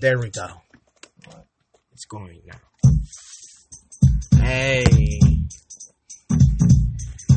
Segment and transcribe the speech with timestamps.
[0.00, 0.46] There we go.
[1.92, 2.60] It's going now.
[4.40, 4.84] Hey.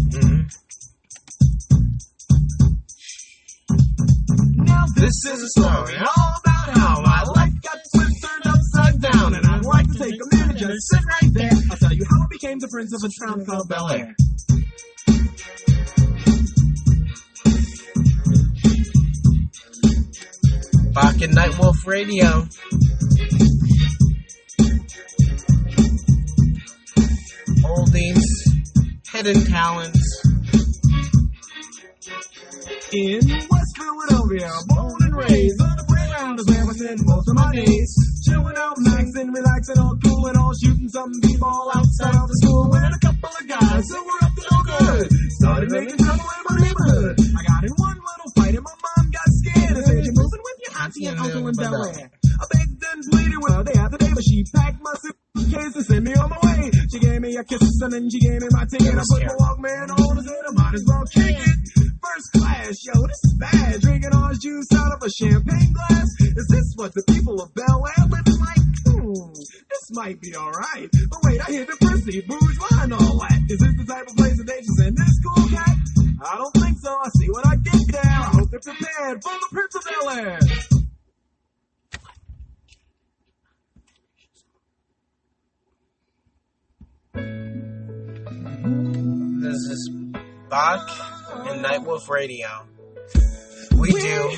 [0.09, 0.49] Mhm.
[4.65, 9.35] Now this is a story all about how my life got flipped turned upside down,
[9.35, 11.51] and I'd like to take a minute just sit right there.
[11.69, 14.15] I'll tell you how I became the prince of a town called Bel Air.
[20.95, 22.47] Bach and Nightwolf Radio.
[27.67, 28.23] Oldies,
[29.11, 30.23] hidden talents.
[32.93, 37.35] In West Philadelphia, born and raised on the playground is where I spend most of
[37.35, 37.91] my days.
[38.23, 42.69] Chilling out, maxing, relaxing, all cool and all shooting some b-ball outside of the school
[42.71, 45.11] with a couple of guys who were up to no good.
[45.43, 47.19] Started making trouble in my neighborhood.
[47.35, 47.44] I
[51.59, 54.11] auntie and uncle in Bel Air." I begged and pleaded with her day after day,
[54.13, 56.71] but she packed my suitcase and sent me on my way.
[56.91, 58.95] She gave me a kiss and then she gave me my ticket.
[58.95, 61.59] I put my Walkman on and said, I might as well kick it.
[62.03, 63.81] First class, yo, this is bad.
[63.81, 66.07] Drinking orange juice out of a champagne glass.
[66.21, 68.65] Is this what the people of Bel Air living like?
[68.85, 70.89] Hmm, this might be alright.
[70.91, 73.39] But wait, I hear the prissy, bourgeois and all that.
[73.49, 75.77] Is this the type of place that they just send this cool cat?
[76.25, 76.89] I don't think so.
[76.89, 78.01] I see what I get there.
[78.05, 79.49] I hope they're prepared for the
[89.41, 89.89] This is
[90.49, 90.89] Bach
[91.47, 92.47] and Nightwolf Radio.
[93.77, 94.31] We do.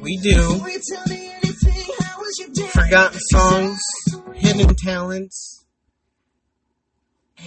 [0.00, 0.60] We do.
[2.72, 3.78] Forgotten songs,
[4.34, 5.64] hidden talents,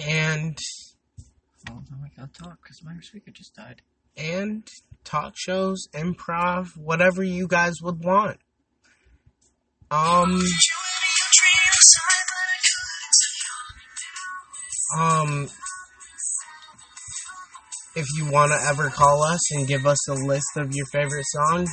[0.08, 0.58] and
[1.70, 3.82] Oh, now I can't talk because my speaker just died.
[4.16, 4.68] and
[5.04, 8.40] talk shows, improv, whatever you guys would want.
[9.92, 10.42] Um,
[14.96, 15.50] um,
[17.96, 21.26] if you want to ever call us and give us a list of your favorite
[21.26, 21.70] songs,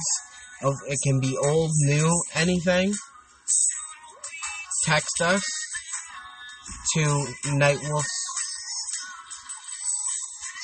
[0.89, 2.95] it can be old, new, anything.
[4.85, 5.43] Text us
[6.95, 7.01] to
[7.47, 8.25] Nightwolf's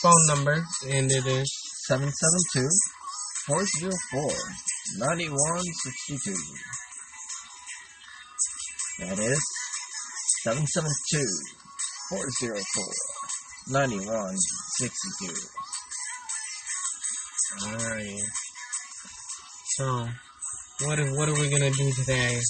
[0.03, 1.51] phone number, and it is
[1.87, 2.69] 772
[3.47, 4.33] 404
[4.99, 6.35] 9162.
[9.01, 9.41] That is
[10.43, 11.60] 772
[12.11, 12.85] 404
[13.69, 15.31] 9162.
[17.63, 18.19] Alright.
[19.77, 20.09] So,
[20.87, 22.41] what are, what are we gonna do today?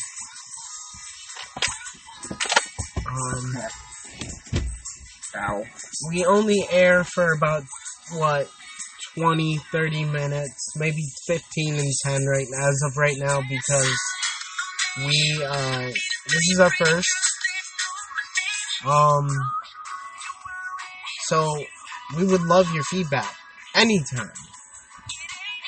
[3.06, 3.59] Um,
[5.37, 5.65] Ow.
[6.09, 7.65] we only air for about,
[8.15, 8.48] what,
[9.19, 13.94] 20, 30 minutes, maybe 15 and 10 right now, as of right now because
[15.04, 17.09] we, uh, this is our first.
[18.87, 19.29] Um,
[21.25, 21.47] so
[22.17, 23.33] we would love your feedback
[23.75, 24.33] anytime.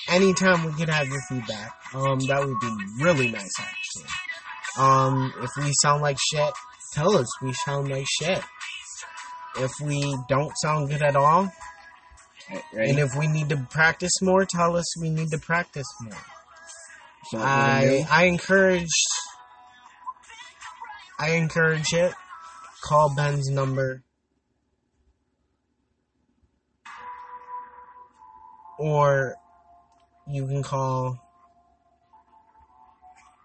[0.09, 1.73] Anytime we could have your feedback.
[1.95, 4.09] Um, that would be really nice actually.
[4.79, 6.53] Um, if we sound like shit,
[6.95, 8.43] tell us we sound like shit.
[9.59, 11.53] If we don't sound good at all,
[12.73, 12.91] ready?
[12.91, 16.19] and if we need to practice more, tell us we need to practice more.
[17.31, 18.89] so what we're gonna I I encourage
[21.19, 22.15] I encourage it.
[22.83, 24.03] Call Ben's number.
[28.79, 29.37] Or
[30.29, 31.19] you can call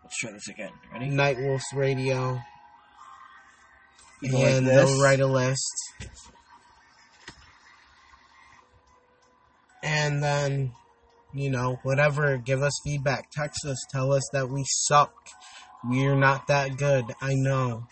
[0.04, 0.72] Let's try this again.
[0.92, 1.10] Ready?
[1.10, 2.40] Nightwolf's Radio
[4.22, 5.94] go like and they'll write a list.
[9.84, 10.72] And then,
[11.34, 13.30] you know, whatever, give us feedback.
[13.32, 15.14] Text us, tell us that we suck.
[15.84, 17.88] We're not that good, I know.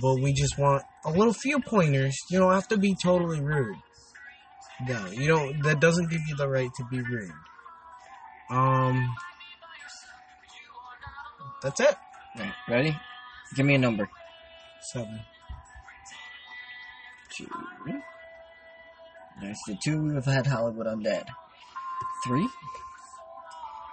[0.00, 2.16] But we just want a little few pointers.
[2.30, 3.76] You don't have to be totally rude.
[4.88, 7.30] No, you don't, that doesn't give you the right to be rude.
[8.50, 9.14] Um,
[11.62, 11.94] that's it.
[12.38, 12.96] Right, ready?
[13.54, 14.08] Give me a number.
[14.92, 15.20] Seven.
[17.36, 17.48] Two.
[19.40, 21.26] There's the two we've had Hollywood Undead.
[22.26, 22.48] Three.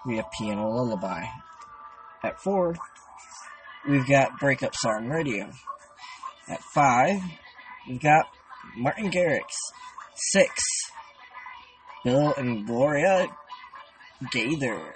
[0.06, 1.26] We have Piano Lullaby.
[2.24, 2.76] At four,
[3.88, 5.50] we've got Breakup Song Radio.
[6.50, 7.22] At five,
[7.88, 8.26] we've got
[8.76, 9.46] Martin Garrix.
[10.16, 10.52] Six,
[12.04, 13.28] Bill and Gloria
[14.32, 14.96] Gaither.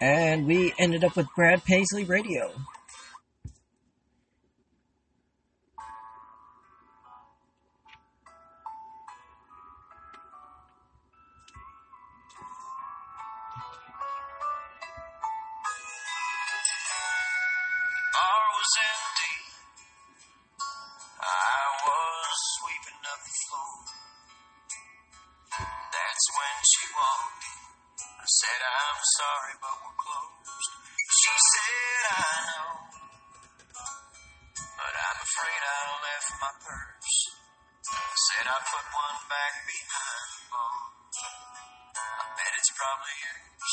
[0.00, 2.52] And we ended up with Brad Paisley Radio.
[25.56, 27.60] That's when she walked in.
[28.02, 30.72] I said, I'm sorry, but we're closed.
[30.96, 32.70] She said, I know.
[34.76, 37.16] But I'm afraid I left my purse.
[37.92, 40.78] I said, I put one back behind the bar.
[41.96, 43.72] I bet it's probably yours.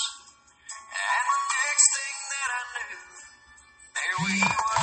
[0.93, 3.01] And the next thing that I knew,
[3.95, 4.79] there we were,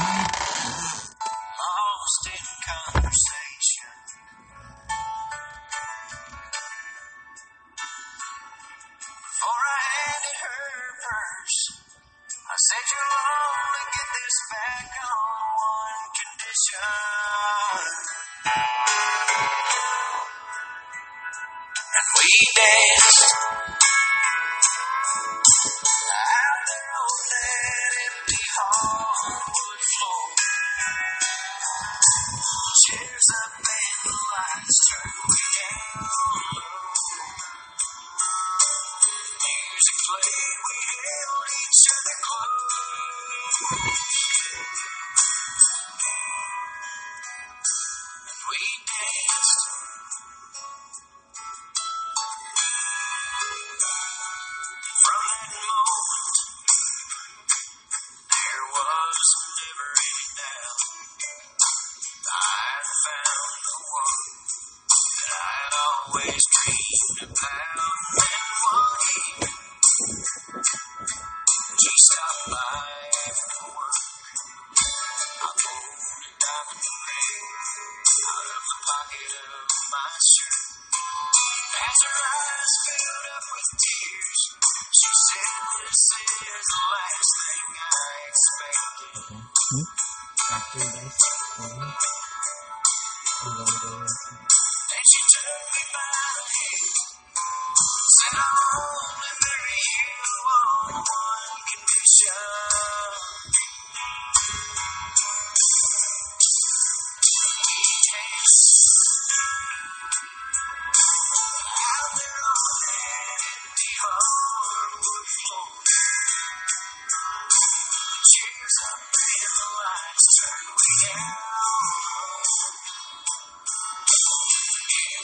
[1.61, 3.00] lost in contact.
[18.43, 18.57] And
[22.17, 23.37] we danced
[26.09, 26.69] out
[28.09, 30.25] empty hardwood floor.
[33.31, 35.13] Up and the lights down.
[39.45, 44.10] Music played, we held each other close.
[58.81, 59.21] Was
[59.61, 60.81] any doubt.
[62.31, 64.25] I'd found the one
[65.21, 67.77] that I'd always dreamed about.
[68.25, 68.47] And
[69.21, 69.55] evening,
[71.77, 72.81] she stopped by
[73.29, 73.99] after work.
[75.41, 77.45] I pulled a diamond ring
[78.25, 80.61] out of the pocket of my shirt.
[81.85, 84.41] As her eyes filled up with tears,
[84.89, 85.53] she said,
[85.85, 86.01] This
[86.49, 87.40] is the last
[88.41, 89.85] expected.
[90.53, 91.19] After this,
[91.61, 91.95] um,
[93.43, 94.07] I'm gonna go.
[108.13, 108.90] And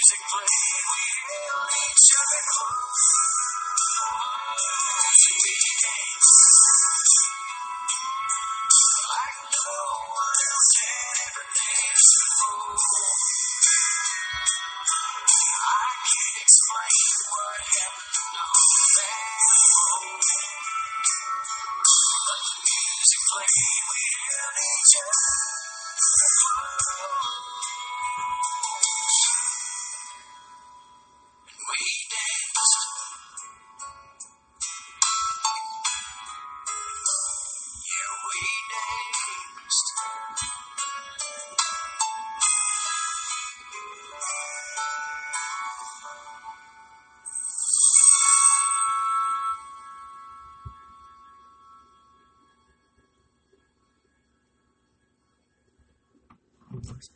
[0.06, 1.02] Music played, we
[1.82, 2.10] each
[9.02, 9.66] like no
[10.06, 11.42] one else had ever.
[15.66, 19.26] I can't explain what happened on that
[19.74, 20.22] moment.
[21.82, 25.34] But the music played, we held each other.
[56.86, 57.10] first.